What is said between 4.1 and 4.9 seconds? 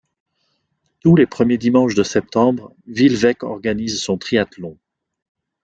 triathlon.